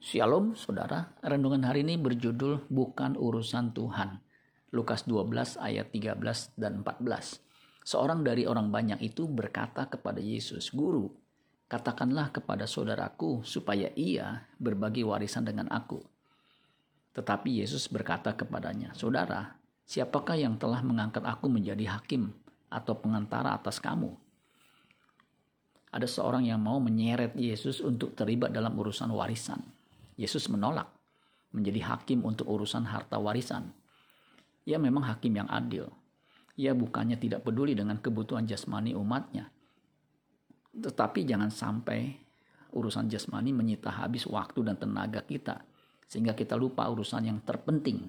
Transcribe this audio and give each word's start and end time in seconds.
Shalom 0.00 0.56
saudara, 0.56 1.12
renungan 1.20 1.60
hari 1.60 1.84
ini 1.84 2.00
berjudul 2.00 2.72
Bukan 2.72 3.20
Urusan 3.20 3.76
Tuhan. 3.76 4.16
Lukas 4.72 5.04
12 5.04 5.60
ayat 5.60 5.92
13 5.92 6.56
dan 6.56 6.80
14. 6.80 7.04
Seorang 7.84 8.24
dari 8.24 8.48
orang 8.48 8.72
banyak 8.72 8.96
itu 9.04 9.28
berkata 9.28 9.92
kepada 9.92 10.16
Yesus, 10.16 10.72
Guru, 10.72 11.12
katakanlah 11.68 12.32
kepada 12.32 12.64
saudaraku 12.64 13.44
supaya 13.44 13.92
ia 13.92 14.48
berbagi 14.56 15.04
warisan 15.04 15.44
dengan 15.44 15.68
aku. 15.68 16.00
Tetapi 17.12 17.60
Yesus 17.60 17.84
berkata 17.92 18.32
kepadanya, 18.32 18.96
Saudara, 18.96 19.60
siapakah 19.84 20.40
yang 20.40 20.56
telah 20.56 20.80
mengangkat 20.80 21.28
aku 21.28 21.52
menjadi 21.52 22.00
hakim 22.00 22.32
atau 22.72 22.96
pengantara 22.96 23.52
atas 23.52 23.76
kamu? 23.76 24.16
Ada 25.92 26.08
seorang 26.08 26.48
yang 26.48 26.64
mau 26.64 26.80
menyeret 26.80 27.36
Yesus 27.36 27.84
untuk 27.84 28.16
terlibat 28.16 28.48
dalam 28.48 28.72
urusan 28.80 29.12
warisan. 29.12 29.60
Yesus 30.20 30.52
menolak 30.52 30.92
menjadi 31.56 31.96
hakim 31.96 32.20
untuk 32.28 32.44
urusan 32.44 32.84
harta 32.84 33.16
warisan. 33.16 33.72
Ia 34.68 34.76
memang 34.76 35.08
hakim 35.08 35.32
yang 35.32 35.48
adil. 35.48 35.88
Ia 36.60 36.76
bukannya 36.76 37.16
tidak 37.16 37.48
peduli 37.48 37.72
dengan 37.72 37.96
kebutuhan 37.96 38.44
jasmani 38.44 38.92
umatnya. 38.92 39.48
Tetapi 40.76 41.24
jangan 41.24 41.48
sampai 41.48 42.12
urusan 42.76 43.08
jasmani 43.08 43.56
menyita 43.56 43.88
habis 43.88 44.28
waktu 44.28 44.60
dan 44.60 44.76
tenaga 44.76 45.24
kita. 45.24 45.64
Sehingga 46.04 46.36
kita 46.36 46.52
lupa 46.54 46.84
urusan 46.92 47.24
yang 47.24 47.40
terpenting, 47.40 48.04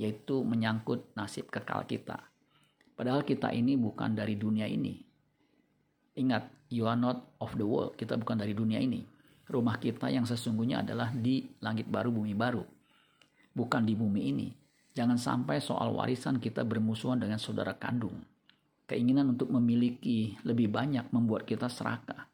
yaitu 0.00 0.40
menyangkut 0.40 1.12
nasib 1.12 1.52
kekal 1.52 1.84
kita. 1.84 2.24
Padahal 2.96 3.20
kita 3.20 3.52
ini 3.52 3.76
bukan 3.76 4.16
dari 4.16 4.40
dunia 4.40 4.64
ini. 4.64 4.96
Ingat, 6.14 6.72
you 6.72 6.88
are 6.88 6.96
not 6.96 7.36
of 7.42 7.52
the 7.58 7.66
world. 7.66 7.98
Kita 7.98 8.16
bukan 8.16 8.38
dari 8.38 8.54
dunia 8.54 8.80
ini 8.80 9.13
rumah 9.48 9.76
kita 9.76 10.08
yang 10.08 10.24
sesungguhnya 10.24 10.80
adalah 10.80 11.12
di 11.12 11.44
langit 11.60 11.88
baru 11.88 12.08
bumi 12.08 12.32
baru. 12.32 12.64
Bukan 13.54 13.82
di 13.84 13.94
bumi 13.94 14.20
ini. 14.32 14.48
Jangan 14.94 15.18
sampai 15.18 15.58
soal 15.58 15.90
warisan 15.94 16.38
kita 16.38 16.62
bermusuhan 16.62 17.18
dengan 17.18 17.36
saudara 17.36 17.74
kandung. 17.74 18.22
Keinginan 18.86 19.34
untuk 19.34 19.50
memiliki 19.50 20.38
lebih 20.46 20.70
banyak 20.70 21.10
membuat 21.10 21.48
kita 21.48 21.66
serakah. 21.66 22.30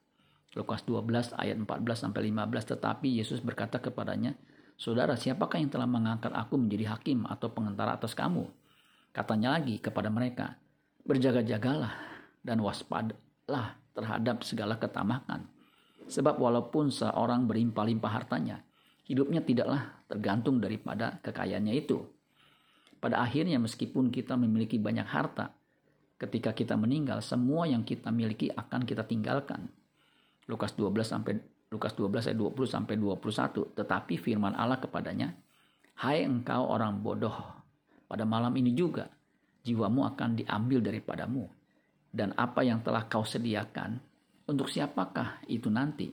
Lukas 0.58 0.82
12 0.82 1.38
ayat 1.38 1.56
14 1.56 2.10
sampai 2.10 2.26
15 2.26 2.74
tetapi 2.74 3.22
Yesus 3.22 3.38
berkata 3.38 3.78
kepadanya 3.78 4.34
Saudara, 4.80 5.12
siapakah 5.12 5.60
yang 5.60 5.68
telah 5.68 5.84
mengangkat 5.84 6.32
aku 6.32 6.56
menjadi 6.56 6.96
hakim 6.96 7.28
atau 7.28 7.52
pengantara 7.52 8.00
atas 8.00 8.16
kamu? 8.16 8.48
Katanya 9.12 9.60
lagi 9.60 9.76
kepada 9.76 10.08
mereka, 10.08 10.56
berjaga-jagalah 11.04 11.92
dan 12.40 12.64
waspadalah 12.64 13.76
terhadap 13.92 14.40
segala 14.40 14.80
ketamakan 14.80 15.44
Sebab 16.10 16.42
walaupun 16.42 16.90
seorang 16.90 17.46
berlimpah-limpah 17.46 18.10
hartanya, 18.10 18.66
hidupnya 19.06 19.46
tidaklah 19.46 20.02
tergantung 20.10 20.58
daripada 20.58 21.22
kekayaannya 21.22 21.74
itu. 21.78 22.02
Pada 22.98 23.22
akhirnya 23.22 23.62
meskipun 23.62 24.10
kita 24.10 24.34
memiliki 24.34 24.76
banyak 24.76 25.06
harta, 25.06 25.54
ketika 26.18 26.50
kita 26.52 26.74
meninggal 26.74 27.22
semua 27.22 27.64
yang 27.70 27.86
kita 27.86 28.10
miliki 28.10 28.50
akan 28.50 28.82
kita 28.82 29.06
tinggalkan. 29.06 29.70
Lukas 30.50 30.74
12 30.74 31.06
sampai 31.06 31.38
Lukas 31.70 31.94
12 31.94 32.34
ayat 32.34 32.38
20 32.38 32.66
sampai 32.66 32.98
21. 32.98 33.70
Tetapi 33.78 34.18
firman 34.18 34.58
Allah 34.58 34.82
kepadanya, 34.82 35.30
"Hai 36.02 36.26
engkau 36.26 36.66
orang 36.66 36.98
bodoh, 36.98 37.38
pada 38.10 38.26
malam 38.26 38.50
ini 38.58 38.74
juga 38.74 39.06
jiwamu 39.62 40.02
akan 40.10 40.42
diambil 40.42 40.82
daripadamu 40.82 41.46
dan 42.10 42.34
apa 42.34 42.66
yang 42.66 42.82
telah 42.82 43.06
kau 43.06 43.22
sediakan 43.22 44.02
untuk 44.50 44.66
siapakah 44.66 45.46
itu 45.46 45.70
nanti? 45.70 46.10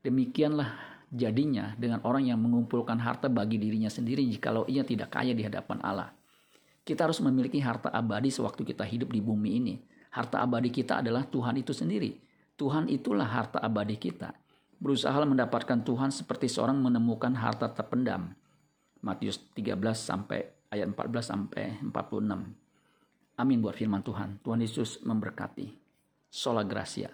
Demikianlah 0.00 1.02
jadinya 1.10 1.74
dengan 1.74 2.00
orang 2.06 2.30
yang 2.30 2.38
mengumpulkan 2.38 3.02
harta 3.02 3.26
bagi 3.26 3.58
dirinya 3.58 3.90
sendiri 3.90 4.22
jikalau 4.30 4.64
ia 4.70 4.86
tidak 4.86 5.10
kaya 5.10 5.34
di 5.34 5.42
hadapan 5.42 5.82
Allah. 5.82 6.14
Kita 6.86 7.10
harus 7.10 7.18
memiliki 7.20 7.60
harta 7.60 7.90
abadi 7.90 8.30
sewaktu 8.30 8.62
kita 8.62 8.86
hidup 8.86 9.10
di 9.12 9.20
bumi 9.20 9.50
ini. 9.58 9.74
Harta 10.14 10.40
abadi 10.40 10.70
kita 10.72 11.02
adalah 11.04 11.26
Tuhan 11.26 11.58
itu 11.60 11.74
sendiri. 11.74 12.16
Tuhan 12.56 12.88
itulah 12.88 13.26
harta 13.26 13.60
abadi 13.60 14.00
kita. 14.00 14.32
Berusaha 14.80 15.12
mendapatkan 15.28 15.84
Tuhan 15.84 16.08
seperti 16.08 16.48
seorang 16.48 16.80
menemukan 16.80 17.36
harta 17.36 17.68
terpendam. 17.68 18.32
Matius 19.04 19.36
13 19.52 19.76
sampai 19.92 20.40
ayat 20.72 20.88
14 20.88 21.20
sampai 21.20 21.64
46. 21.84 23.40
Amin 23.40 23.58
buat 23.60 23.76
firman 23.76 24.00
Tuhan. 24.00 24.40
Tuhan 24.40 24.60
Yesus 24.64 25.04
memberkati. 25.04 25.89
Sola 26.30 26.62
Gracia. 26.62 27.10